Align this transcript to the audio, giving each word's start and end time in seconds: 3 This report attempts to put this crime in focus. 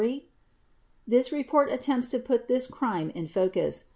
3 0.01 0.25
This 1.05 1.31
report 1.31 1.71
attempts 1.71 2.09
to 2.09 2.17
put 2.17 2.47
this 2.47 2.65
crime 2.65 3.11
in 3.11 3.27
focus. 3.27 3.83